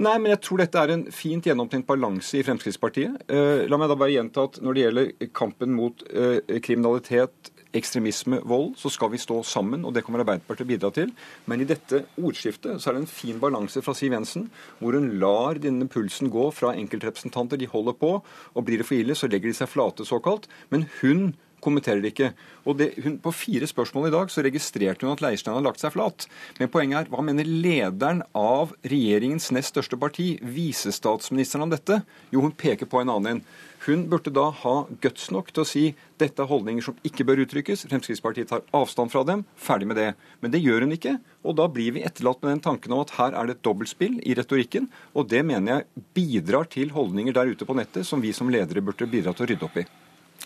Nei, 0.00 0.16
men 0.18 0.32
jeg 0.34 0.42
tror 0.46 0.62
dette 0.62 0.82
er 0.82 0.94
en 0.94 1.06
fint 1.14 1.46
gjennomtenkt 1.46 1.88
balanse 1.88 2.38
i 2.38 2.44
Fremskrittspartiet. 2.46 3.24
Eh, 3.30 3.64
la 3.70 3.78
meg 3.80 3.90
da 3.90 3.98
bare 4.00 4.14
gjenta 4.14 4.46
at 4.48 4.60
når 4.64 4.76
det 4.76 4.84
gjelder 4.84 5.30
kampen 5.36 5.74
mot 5.76 6.04
eh, 6.10 6.60
kriminalitet, 6.64 7.52
ekstremisme, 7.76 8.40
vold, 8.50 8.72
så 8.80 8.90
skal 8.90 9.12
vi 9.12 9.20
stå 9.20 9.40
sammen, 9.46 9.84
og 9.86 9.94
det 9.94 10.02
kommer 10.06 10.24
Arbeiderpartiet 10.24 10.68
bidra 10.68 10.90
til. 10.94 11.12
Men 11.50 11.62
i 11.62 11.68
dette 11.68 12.02
ordskiftet 12.18 12.80
så 12.80 12.90
er 12.90 12.96
det 12.96 13.04
en 13.04 13.12
fin 13.12 13.38
balanse 13.42 13.82
fra 13.84 13.94
Siv 13.96 14.14
Jensen, 14.14 14.48
hvor 14.80 14.98
hun 14.98 15.12
lar 15.22 15.60
denne 15.62 15.86
pulsen 15.90 16.32
gå 16.34 16.48
fra 16.54 16.74
enkeltrepresentanter. 16.78 17.60
De 17.60 17.70
holder 17.70 17.96
på, 18.00 18.16
og 18.54 18.66
blir 18.66 18.82
det 18.82 18.88
for 18.88 18.98
ille, 18.98 19.14
så 19.14 19.30
legger 19.30 19.52
de 19.52 19.60
seg 19.60 19.70
flate, 19.70 20.06
såkalt. 20.08 20.50
Men 20.74 20.88
hun 21.00 21.30
kommenterer 21.62 22.04
ikke. 22.10 22.32
Og 22.64 22.76
det, 22.80 22.90
hun, 23.04 23.18
På 23.22 23.32
fire 23.32 23.68
spørsmål 23.68 24.08
i 24.08 24.14
dag 24.14 24.32
så 24.32 24.44
registrerte 24.44 25.06
hun 25.06 25.14
at 25.14 25.22
Leirstein 25.24 25.56
har 25.56 25.64
lagt 25.64 25.82
seg 25.82 25.94
flat. 25.94 26.26
Men 26.58 26.72
poenget 26.72 27.04
er, 27.04 27.10
hva 27.12 27.24
mener 27.24 27.48
lederen 27.48 28.22
av 28.36 28.74
regjeringens 28.82 29.50
nest 29.56 29.74
største 29.74 29.98
parti, 30.00 30.34
visestatsministeren, 30.42 31.66
om 31.66 31.72
dette? 31.72 32.02
Jo, 32.32 32.44
hun 32.44 32.56
peker 32.56 32.88
på 32.90 33.02
en 33.02 33.12
annen 33.12 33.38
en. 33.38 33.44
Hun 33.86 34.02
burde 34.12 34.32
da 34.36 34.50
ha 34.52 34.74
guts 35.00 35.30
nok 35.32 35.54
til 35.54 35.62
å 35.62 35.68
si 35.68 35.84
dette 36.20 36.42
er 36.44 36.50
holdninger 36.50 36.84
som 36.84 36.98
ikke 37.06 37.24
bør 37.24 37.40
uttrykkes. 37.46 37.86
Fremskrittspartiet 37.88 38.50
tar 38.50 38.66
avstand 38.76 39.12
fra 39.12 39.22
dem. 39.24 39.46
Ferdig 39.56 39.88
med 39.88 39.96
det. 39.96 40.10
Men 40.44 40.52
det 40.52 40.60
gjør 40.60 40.84
hun 40.84 40.92
ikke. 40.98 41.14
Og 41.48 41.56
da 41.56 41.64
blir 41.72 41.96
vi 41.96 42.04
etterlatt 42.04 42.42
med 42.44 42.52
den 42.52 42.64
tanken 42.66 42.92
om 42.92 43.00
at 43.06 43.14
her 43.16 43.32
er 43.32 43.48
det 43.48 43.56
et 43.56 43.64
dobbeltspill 43.64 44.20
i 44.20 44.36
retorikken. 44.36 44.90
Og 45.16 45.30
det 45.32 45.40
mener 45.48 45.78
jeg 45.78 46.04
bidrar 46.18 46.68
til 46.68 46.92
holdninger 46.92 47.36
der 47.36 47.54
ute 47.54 47.64
på 47.68 47.78
nettet 47.78 48.04
som 48.08 48.20
vi 48.20 48.36
som 48.36 48.52
ledere 48.52 48.84
burde 48.84 49.08
bidra 49.08 49.32
til 49.32 49.48
å 49.48 49.52
rydde 49.54 49.68
opp 49.70 49.80
i. 49.80 49.88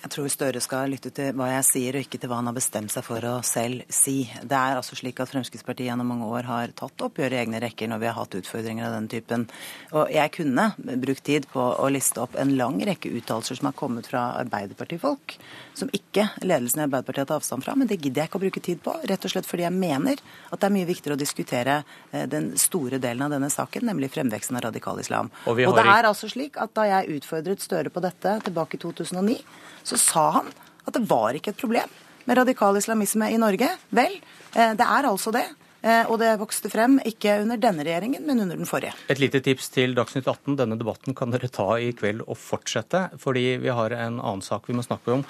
Jeg 0.02 0.10
tror 0.12 0.28
Støre 0.32 0.60
skal 0.62 0.90
lytte 0.92 1.10
til 1.14 1.30
hva 1.38 1.46
jeg 1.52 1.64
sier, 1.68 1.96
og 1.96 2.04
ikke 2.04 2.18
til 2.20 2.30
hva 2.30 2.40
han 2.40 2.48
har 2.50 2.56
bestemt 2.56 2.92
seg 2.92 3.04
for 3.06 3.24
å 3.28 3.34
selv 3.46 3.86
si. 3.92 4.24
Det 4.42 4.56
er 4.58 4.78
altså 4.78 4.98
slik 4.98 5.20
at 5.22 5.30
Fremskrittspartiet 5.30 5.88
gjennom 5.88 6.10
mange 6.10 6.28
år 6.28 6.48
har 6.48 6.74
tatt 6.76 7.04
oppgjør 7.06 7.36
i 7.36 7.40
egne 7.40 7.60
rekker 7.62 7.88
når 7.90 8.02
vi 8.02 8.08
har 8.10 8.18
hatt 8.18 8.36
utfordringer 8.40 8.88
av 8.88 8.96
den 8.98 9.08
typen. 9.12 9.46
Og 9.94 10.12
jeg 10.12 10.32
kunne 10.34 10.66
brukt 11.04 11.24
tid 11.24 11.48
på 11.52 11.62
å 11.62 11.88
liste 11.92 12.20
opp 12.24 12.36
en 12.40 12.52
lang 12.58 12.80
rekke 12.84 13.12
uttalelser 13.16 13.60
som 13.60 13.70
har 13.70 13.76
kommet 13.78 14.10
fra 14.10 14.26
Arbeiderpartifolk, 14.42 15.36
som 15.78 15.92
ikke 15.96 16.26
ledelsen 16.42 16.82
i 16.82 16.86
Arbeiderpartiet 16.86 17.24
har 17.24 17.30
tatt 17.30 17.40
avstand 17.40 17.64
fra, 17.66 17.76
men 17.78 17.90
det 17.90 18.00
gidder 18.00 18.24
jeg 18.24 18.30
ikke 18.30 18.40
å 18.40 18.44
bruke 18.44 18.64
tid 18.64 18.82
på. 18.84 18.96
Rett 19.08 19.24
og 19.24 19.32
slett 19.32 19.48
fordi 19.48 19.66
jeg 19.66 19.76
mener 19.78 20.20
at 20.50 20.58
det 20.58 20.68
er 20.68 20.76
mye 20.76 20.90
viktigere 20.90 21.16
å 21.16 21.22
diskutere 21.22 21.78
eh, 22.10 22.26
den 22.30 22.52
store 22.60 23.00
delen 23.02 23.24
av 23.26 23.34
denne 23.34 23.50
saken, 23.52 23.86
nemlig 23.88 24.12
fremveksten 24.14 24.58
av 24.58 24.66
radikal 24.68 25.00
islam. 25.00 25.32
Og, 25.46 25.64
og 25.64 25.78
det 25.78 25.86
er 25.86 26.10
altså 26.10 26.30
slik 26.30 26.58
at 26.60 26.74
da 26.76 26.88
jeg 26.90 27.20
utfordret 27.20 27.62
Støre 27.64 27.88
på 27.88 28.02
dette 28.04 28.32
tilbake 28.44 28.76
i 28.76 28.80
2009, 28.82 29.38
så 29.84 30.00
sa 30.00 30.30
han 30.40 30.50
at 30.84 30.96
det 30.96 31.04
var 31.08 31.36
ikke 31.36 31.54
et 31.54 31.60
problem 31.60 31.92
med 32.24 32.40
radikal 32.40 32.76
islamisme 32.80 33.28
i 33.32 33.38
Norge. 33.40 33.68
Vel, 33.94 34.16
eh, 34.54 34.72
det 34.76 34.86
er 34.86 35.08
altså 35.08 35.32
det. 35.34 35.46
Eh, 35.84 36.08
og 36.08 36.16
det 36.22 36.30
vokste 36.40 36.70
frem 36.72 36.96
ikke 37.04 37.42
under 37.42 37.60
denne 37.60 37.84
regjeringen, 37.84 38.24
men 38.24 38.40
under 38.40 38.56
den 38.56 38.68
forrige. 38.68 38.94
Et 39.12 39.20
lite 39.20 39.42
tips 39.44 39.68
til 39.74 39.92
Dagsnytt 39.96 40.24
18. 40.30 40.56
Denne 40.56 40.78
debatten 40.80 41.16
kan 41.16 41.34
dere 41.34 41.50
ta 41.52 41.74
i 41.76 41.90
kveld 41.96 42.24
og 42.24 42.38
fortsette, 42.40 43.10
fordi 43.20 43.58
vi 43.60 43.68
har 43.68 43.92
en 43.92 44.16
annen 44.16 44.44
sak 44.44 44.70
vi 44.70 44.76
må 44.76 44.84
snakke 44.86 45.18
om. 45.18 45.26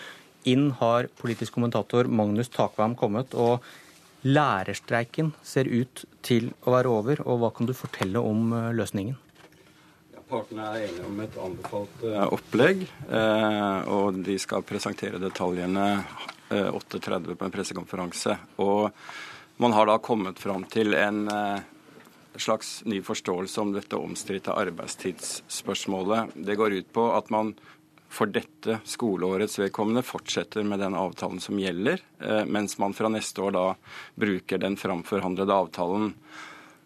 Inn 0.46 0.70
har 0.78 1.08
politisk 1.18 1.56
kommentator 1.56 2.06
Magnus 2.06 2.52
Takvam 2.54 2.94
kommet, 2.94 3.34
og 3.34 3.64
lærerstreiken 4.22 5.32
ser 5.42 5.66
ut 5.66 6.04
til 6.22 6.52
å 6.62 6.76
være 6.76 6.92
over. 6.92 7.24
Og 7.26 7.42
hva 7.42 7.50
kan 7.56 7.66
du 7.66 7.74
fortelle 7.74 8.22
om 8.22 8.54
eh, 8.54 8.70
løsningen? 8.78 9.18
Partene 10.34 10.64
er 10.66 10.88
enige 10.88 11.06
om 11.06 11.20
et 11.22 11.36
anbefalt 11.38 12.00
eh, 12.08 12.24
opplegg, 12.34 12.80
eh, 13.06 13.90
og 13.94 14.16
de 14.26 14.34
skal 14.42 14.64
presentere 14.66 15.20
detaljene 15.22 15.84
8.30 16.50 17.28
eh, 17.30 17.36
på 17.38 17.46
en 17.46 17.52
pressekonferanse. 17.54 18.34
Og 18.64 18.88
man 19.62 19.76
har 19.76 19.86
da 19.86 20.00
kommet 20.02 20.40
fram 20.42 20.64
til 20.66 20.96
en 20.98 21.28
slags 22.34 22.80
ny 22.90 22.98
forståelse 23.06 23.62
om 23.62 23.70
dette 23.76 23.94
omstridte 24.00 24.56
arbeidstidsspørsmålet. 24.58 26.34
Det 26.34 26.56
går 26.58 26.80
ut 26.80 26.90
på 26.96 27.04
at 27.14 27.30
man 27.30 27.52
for 28.10 28.30
dette 28.30 28.80
skoleårets 28.90 29.60
vedkommende 29.60 30.02
fortsetter 30.06 30.66
med 30.66 30.82
den 30.82 30.98
avtalen 30.98 31.38
som 31.42 31.60
gjelder, 31.62 32.02
mens 32.50 32.74
man 32.82 32.94
fra 32.94 33.10
neste 33.10 33.42
år 33.42 33.54
da 33.54 33.64
bruker 34.18 34.58
den 34.62 34.74
framforhandlede 34.78 35.60
avtalen. 35.62 36.10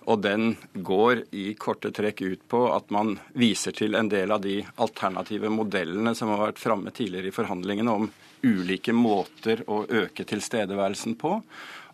Og 0.06 0.22
den 0.22 0.54
går 0.72 1.24
i 1.36 1.50
korte 1.58 1.90
trekk 1.92 2.22
ut 2.22 2.44
på 2.48 2.62
at 2.72 2.92
man 2.94 3.16
viser 3.36 3.74
til 3.76 3.98
en 3.98 4.08
del 4.08 4.32
av 4.32 4.40
de 4.44 4.60
alternative 4.76 5.50
modellene 5.52 6.14
som 6.16 6.32
har 6.32 6.46
vært 6.46 6.62
framme 6.62 6.94
tidligere 6.94 7.28
i 7.28 7.34
forhandlingene 7.34 7.96
om 8.00 8.08
ulike 8.42 8.94
måter 8.94 9.64
å 9.66 9.82
øke 9.84 10.24
tilstedeværelsen 10.28 11.18
på, 11.18 11.40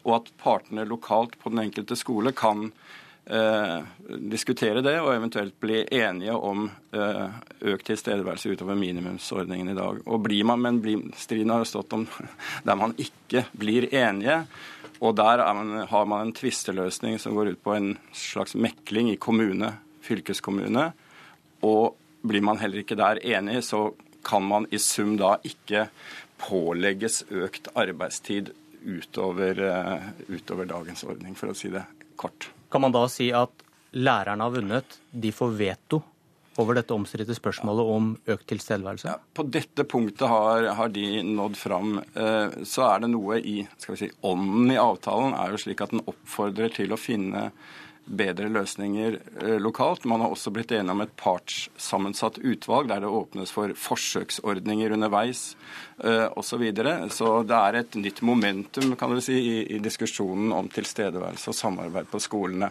og 0.05 0.13
at 0.19 0.31
partene 0.43 0.85
lokalt 0.89 1.39
på 1.41 1.53
den 1.53 1.65
enkelte 1.65 1.97
skole 1.97 2.35
kan 2.37 2.67
eh, 3.25 3.79
diskutere 4.31 4.83
det 4.85 4.99
og 5.01 5.15
eventuelt 5.15 5.57
bli 5.61 5.81
enige 5.97 6.37
om 6.37 6.67
eh, 6.93 7.41
økt 7.73 7.89
tilstedeværelse 7.89 8.53
utover 8.53 8.77
minimumsordningen 8.79 9.73
i 9.73 9.79
dag. 9.79 10.03
Og 10.05 10.21
blir 10.27 10.45
man, 10.45 10.61
Men 10.61 10.83
blir, 10.85 11.09
striden 11.17 11.55
har 11.55 11.65
stått 11.65 11.97
om 11.97 12.07
der 12.69 12.77
man 12.77 12.95
ikke 13.01 13.47
blir 13.53 13.89
enige. 13.95 14.45
Og 15.05 15.13
der 15.19 15.43
man, 15.55 15.85
har 15.91 16.07
man 16.09 16.27
en 16.27 16.37
tvisteløsning 16.37 17.19
som 17.21 17.37
går 17.37 17.53
ut 17.53 17.63
på 17.65 17.75
en 17.77 17.91
slags 18.17 18.55
mekling 18.57 19.11
i 19.13 19.21
kommune, 19.21 19.75
fylkeskommune. 20.05 20.87
Og 21.65 21.97
blir 22.25 22.45
man 22.45 22.61
heller 22.63 22.81
ikke 22.81 22.97
der 22.97 23.21
enig, 23.21 23.61
så 23.69 23.91
kan 24.25 24.47
man 24.49 24.69
i 24.73 24.81
sum 24.81 25.19
da 25.21 25.37
ikke 25.45 25.89
pålegges 26.41 27.27
økt 27.29 27.69
arbeidstid 27.77 28.55
utover, 28.85 29.61
uh, 29.61 30.09
utover 30.33 30.69
dagens 30.69 31.05
ordning, 31.05 31.37
for 31.37 31.53
å 31.53 31.57
si 31.57 31.71
det 31.73 31.85
kort. 32.21 32.49
Kan 32.73 32.85
man 32.85 32.97
da 32.97 33.05
si 33.13 33.29
at 33.37 33.65
lærerne 33.95 34.49
har 34.49 34.57
vunnet, 34.57 34.99
de 35.13 35.33
får 35.33 35.55
veto 35.61 36.01
over 36.61 36.79
dette 36.79 36.95
omstridte 36.95 37.35
spørsmålet 37.37 37.93
om 37.95 38.11
økt 38.35 38.47
tilstedeværelse? 38.53 39.11
Ja, 39.11 39.19
på 39.35 39.47
dette 39.51 39.87
punktet 39.89 40.29
har, 40.31 40.69
har, 40.79 40.93
de 40.95 41.23
nådd 41.27 41.57
fram. 41.59 41.97
Eh, 42.15 42.59
så 42.69 42.87
er 42.89 43.05
det 43.05 43.11
noe 43.15 43.41
i 43.41 43.57
skal 43.79 43.97
vi 43.97 44.03
si, 44.05 44.11
ånden 44.27 44.75
i 44.75 44.81
avtalen 44.81 45.35
er 45.39 45.55
jo 45.55 45.63
slik 45.65 45.83
at 45.85 45.95
den 45.95 46.05
oppfordrer 46.07 46.73
til 46.75 46.95
å 46.95 47.01
finne 47.01 47.49
bedre 48.05 48.49
løsninger 48.53 49.19
eh, 49.43 49.57
lokalt. 49.61 50.05
Man 50.05 50.21
har 50.21 50.33
også 50.33 50.53
blitt 50.55 50.73
enige 50.73 50.93
om 50.93 51.03
et 51.05 51.15
partssammensatt 51.21 52.39
utvalg 52.43 52.91
der 52.91 53.05
det 53.05 53.13
åpnes 53.13 53.53
for 53.55 53.73
forsøksordninger 53.79 54.93
underveis 54.95 55.55
uh, 56.05 56.29
osv. 56.37 56.55
Så, 56.55 56.59
videre. 56.61 56.93
så 57.11 57.29
det 57.43 57.57
er 57.57 57.79
et 57.81 57.97
nytt 57.99 58.21
momentum 58.23 58.93
kan 58.97 59.11
du 59.11 59.19
si, 59.25 59.35
i, 59.35 59.57
i 59.75 59.81
diskusjonen 59.83 60.53
om 60.55 60.69
tilstedeværelse 60.71 61.51
og 61.51 61.57
samarbeid 61.59 62.07
på 62.13 62.21
skolene. 62.23 62.71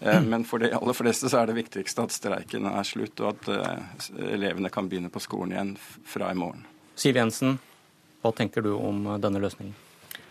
Eh, 0.00 0.22
men 0.22 0.46
for 0.48 0.62
de 0.62 0.70
aller 0.72 0.96
fleste 0.96 1.28
så 1.28 1.42
er 1.42 1.50
det 1.50 1.58
viktigste 1.58 2.06
at 2.06 2.14
streiken 2.14 2.70
er 2.70 2.86
slutt, 2.86 3.20
og 3.20 3.34
at 3.34 3.50
eh, 3.52 4.32
elevene 4.32 4.70
kan 4.72 4.88
begynne 4.88 5.12
på 5.12 5.22
skolen 5.22 5.52
igjen 5.56 5.74
fra 6.06 6.32
i 6.32 6.38
morgen. 6.38 6.64
Siv 6.98 7.18
Jensen, 7.18 7.58
hva 8.22 8.32
tenker 8.34 8.64
du 8.64 8.72
om 8.78 9.04
denne 9.22 9.42
løsningen? 9.42 9.76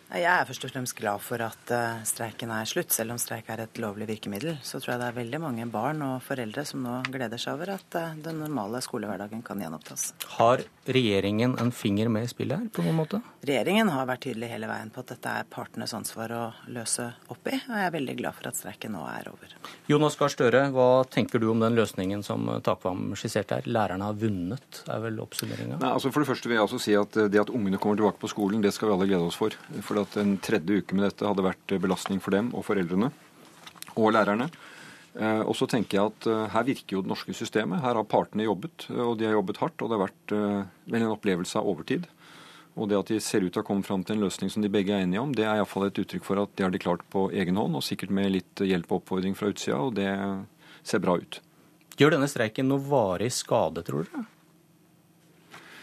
Jeg 0.08 0.24
er 0.24 0.46
først 0.48 0.64
og 0.64 0.72
fremst 0.72 0.96
glad 0.96 1.20
for 1.20 1.42
at 1.44 1.72
uh, 1.76 1.98
streiken 2.08 2.52
er 2.56 2.68
slutt. 2.70 2.94
Selv 2.96 3.12
om 3.12 3.18
streik 3.20 3.50
er 3.52 3.66
et 3.66 3.80
lovlig 3.84 4.06
virkemiddel, 4.08 4.54
så 4.64 4.80
tror 4.80 4.94
jeg 4.94 5.02
det 5.02 5.08
er 5.10 5.18
veldig 5.18 5.40
mange 5.44 5.66
barn 5.68 6.00
og 6.06 6.22
foreldre 6.24 6.64
som 6.66 6.80
nå 6.86 6.94
gleder 7.12 7.42
seg 7.42 7.58
over 7.58 7.74
at 7.74 7.98
uh, 8.00 8.14
den 8.24 8.40
normale 8.40 8.80
skolehverdagen 8.86 9.42
kan 9.44 9.60
gjenopptas. 9.60 10.14
Har 10.38 10.64
regjeringen 10.88 11.58
en 11.60 11.74
finger 11.76 12.08
med 12.08 12.24
i 12.24 12.30
spillet 12.32 12.56
her, 12.56 12.70
på 12.72 12.86
noen 12.86 12.96
måte? 13.02 13.20
Regjeringen 13.44 13.92
har 13.92 14.08
vært 14.08 14.24
tydelig 14.30 14.48
hele 14.54 14.70
veien 14.72 14.94
på 14.96 15.04
at 15.04 15.12
dette 15.12 15.34
er 15.42 15.50
partenes 15.52 15.96
ansvar 15.98 16.36
å 16.38 16.46
løse 16.72 17.10
opp 17.28 17.52
i, 17.52 17.60
og 17.68 17.76
jeg 17.76 17.90
er 17.90 17.94
veldig 17.98 18.18
glad 18.22 18.40
for 18.40 18.48
at 18.48 18.62
streiken 18.62 18.96
nå 18.96 19.04
er 19.12 19.28
over. 19.34 19.58
Jonas 19.92 20.16
Gahr 20.16 20.32
Støre, 20.32 20.64
hva 20.72 20.88
tenker 21.12 21.44
du 21.44 21.50
om 21.52 21.60
den 21.66 21.76
løsningen 21.76 22.24
som 22.24 22.48
Takvam 22.64 23.12
skisserte 23.20 23.60
her? 23.60 23.68
Lærerne 23.68 24.08
har 24.08 24.16
vunnet, 24.24 24.82
er 24.88 25.04
vel 25.04 25.20
oppsummeringa? 25.28 25.84
Altså 25.92 26.16
for 26.16 26.24
det 26.24 26.32
første 26.32 26.48
vil 26.48 26.62
jeg 26.62 26.70
også 26.70 26.82
si 26.88 26.96
at 26.96 27.22
det 27.28 27.44
at 27.44 27.52
ungene 27.52 27.76
kommer 27.76 28.00
tilbake 28.00 28.24
på 28.24 28.32
skolen, 28.32 28.64
det 28.64 28.72
skal 28.72 28.94
vi 28.94 28.96
alle 28.96 29.12
glede 29.12 29.28
oss 29.28 29.40
for. 29.40 29.52
for 29.84 29.97
for 29.98 30.06
at 30.06 30.18
en 30.22 30.38
tredje 30.38 30.82
uke 30.82 30.96
med 30.96 31.08
dette 31.08 31.26
hadde 31.26 31.46
vært 31.46 31.78
belastning 31.82 32.22
for 32.22 32.36
dem 32.36 32.52
og 32.54 32.66
foreldrene 32.68 33.10
og 33.98 34.12
lærerne. 34.14 34.50
Eh, 35.18 35.42
og 35.42 35.56
så 35.58 35.66
tenker 35.70 35.98
jeg 35.98 36.12
at 36.12 36.28
eh, 36.30 36.44
her 36.54 36.68
virker 36.68 36.98
jo 36.98 37.02
det 37.02 37.10
norske 37.10 37.34
systemet. 37.34 37.82
Her 37.82 37.98
har 37.98 38.06
partene 38.06 38.46
jobbet, 38.46 38.86
og 38.94 39.16
de 39.18 39.26
har 39.26 39.34
jobbet 39.34 39.62
hardt. 39.64 39.82
Og 39.82 39.90
det 39.90 39.98
har 39.98 40.04
vært 40.04 40.36
eh, 40.38 40.60
vel 40.94 41.06
en 41.06 41.16
opplevelse 41.16 41.58
av 41.58 41.70
overtid. 41.72 42.06
Og 42.78 42.92
det 42.92 43.00
at 43.00 43.10
de 43.10 43.18
ser 43.24 43.42
ut 43.42 43.50
til 43.50 43.64
å 43.64 43.66
komme 43.66 43.86
fram 43.88 44.04
til 44.06 44.18
en 44.18 44.28
løsning 44.28 44.52
som 44.54 44.62
de 44.62 44.70
begge 44.70 44.94
er 44.94 45.08
enige 45.08 45.24
om, 45.24 45.32
det 45.34 45.48
er 45.48 45.58
iallfall 45.58 45.88
et 45.88 45.98
uttrykk 45.98 46.28
for 46.28 46.44
at 46.44 46.52
det 46.54 46.68
har 46.68 46.76
de 46.76 46.82
klart 46.84 47.02
på 47.10 47.26
egen 47.34 47.58
hånd, 47.58 47.74
og 47.74 47.86
sikkert 47.86 48.14
med 48.14 48.30
litt 48.36 48.62
hjelp 48.62 48.92
og 48.92 49.00
oppfordring 49.00 49.34
fra 49.40 49.50
utsida, 49.50 49.80
og 49.82 49.96
det 49.98 50.12
ser 50.86 51.02
bra 51.02 51.16
ut. 51.18 51.40
Gjør 51.98 52.14
denne 52.14 52.30
streiken 52.30 52.70
noe 52.70 52.86
varig 52.86 53.32
skade, 53.34 53.82
tror 53.88 54.06
dere? 54.06 54.28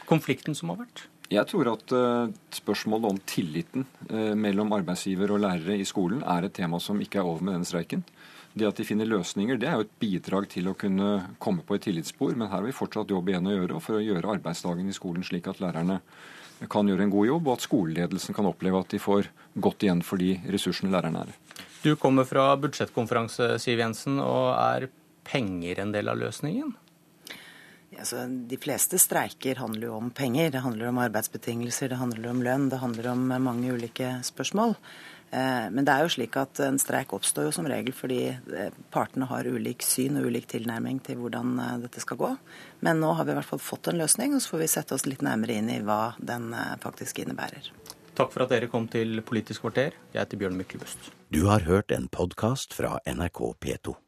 Konflikten 0.07 0.55
som 0.55 0.71
har 0.71 0.85
vært? 0.85 1.09
Jeg 1.33 1.49
tror 1.49 1.71
at 1.73 1.93
uh, 1.97 2.33
spørsmålet 2.53 3.11
om 3.11 3.19
tilliten 3.29 3.87
uh, 4.11 4.35
mellom 4.37 4.73
arbeidsgiver 4.77 5.33
og 5.33 5.41
lærere 5.45 5.79
i 5.81 5.87
skolen 5.89 6.21
er 6.21 6.47
et 6.47 6.55
tema 6.57 6.81
som 6.83 7.01
ikke 7.01 7.23
er 7.23 7.29
over 7.29 7.41
med 7.45 7.57
denne 7.57 7.69
streiken. 7.69 8.05
Det 8.55 8.69
at 8.69 8.79
de 8.79 8.87
finner 8.87 9.09
løsninger, 9.09 9.59
det 9.59 9.67
er 9.67 9.81
jo 9.81 9.87
et 9.87 9.97
bidrag 9.99 10.47
til 10.53 10.69
å 10.71 10.77
kunne 10.79 11.09
komme 11.43 11.65
på 11.67 11.75
et 11.75 11.89
tillitsspor. 11.89 12.37
Men 12.37 12.51
her 12.53 12.61
har 12.61 12.69
vi 12.69 12.77
fortsatt 12.77 13.11
jobb 13.11 13.33
igjen 13.33 13.51
å 13.51 13.57
gjøre 13.57 13.81
for 13.83 13.99
å 13.99 14.05
gjøre 14.05 14.37
arbeidsdagen 14.37 14.87
i 14.91 14.95
skolen 14.95 15.27
slik 15.27 15.49
at 15.51 15.63
lærerne 15.65 15.99
kan 16.71 16.87
gjøre 16.87 17.09
en 17.09 17.13
god 17.13 17.27
jobb, 17.27 17.49
og 17.49 17.57
at 17.57 17.65
skoleledelsen 17.65 18.37
kan 18.37 18.47
oppleve 18.47 18.79
at 18.79 18.95
de 18.95 19.01
får 19.03 19.27
godt 19.61 19.85
igjen 19.85 20.05
for 20.07 20.23
de 20.23 20.37
ressursene 20.55 20.93
lærerne 20.93 21.25
er. 21.25 21.35
Du 21.83 21.97
kommer 22.01 22.29
fra 22.29 22.47
budsjettkonferanse, 22.63 23.57
Siv 23.61 23.83
Jensen, 23.83 24.21
og 24.23 24.55
er 24.55 24.87
penger 25.27 25.83
en 25.83 25.93
del 25.93 26.09
av 26.13 26.21
løsningen? 26.21 26.71
Altså, 27.99 28.27
de 28.29 28.59
fleste 28.61 28.99
streiker 29.01 29.61
handler 29.63 29.89
jo 29.89 29.97
om 29.99 30.13
penger. 30.15 30.51
Det 30.55 30.63
handler 30.65 30.91
om 30.91 31.01
arbeidsbetingelser, 31.05 31.93
det 31.93 32.01
handler 32.01 32.31
om 32.31 32.43
lønn, 32.45 32.71
det 32.73 32.83
handler 32.83 33.11
om 33.13 33.27
mange 33.45 33.73
ulike 33.73 34.17
spørsmål. 34.27 34.77
Eh, 35.35 35.71
men 35.71 35.87
det 35.87 35.91
er 35.95 36.05
jo 36.05 36.13
slik 36.15 36.37
at 36.39 36.61
en 36.63 36.79
streik 36.79 37.15
oppstår 37.17 37.49
jo 37.49 37.55
som 37.57 37.67
regel 37.67 37.95
fordi 37.97 38.21
eh, 38.31 38.77
partene 38.95 39.27
har 39.31 39.49
ulik 39.49 39.83
syn 39.83 40.21
og 40.21 40.29
ulik 40.31 40.47
tilnærming 40.53 41.01
til 41.03 41.19
hvordan 41.19 41.57
eh, 41.59 41.75
dette 41.87 42.03
skal 42.05 42.21
gå. 42.21 42.31
Men 42.87 43.03
nå 43.03 43.15
har 43.19 43.27
vi 43.27 43.35
i 43.35 43.39
hvert 43.41 43.51
fall 43.51 43.63
fått 43.63 43.91
en 43.91 43.99
løsning, 43.99 44.37
og 44.37 44.45
så 44.45 44.55
får 44.55 44.63
vi 44.63 44.71
sette 44.77 44.95
oss 44.95 45.09
litt 45.09 45.25
nærmere 45.27 45.59
inn 45.59 45.73
i 45.73 45.81
hva 45.83 46.15
den 46.23 46.53
faktisk 46.85 47.25
innebærer. 47.25 47.73
Takk 48.15 48.31
for 48.31 48.45
at 48.45 48.53
dere 48.55 48.71
kom 48.71 48.87
til 48.87 49.19
Politisk 49.27 49.65
kvarter. 49.65 49.97
Jeg 50.15 50.23
heter 50.23 50.39
Bjørn 50.39 50.59
Myklebust. 50.61 51.11
Du 51.35 51.49
har 51.49 51.67
hørt 51.67 51.91
en 51.91 52.07
podkast 52.07 52.77
fra 52.77 53.01
NRK 53.11 53.41
P2. 53.59 53.99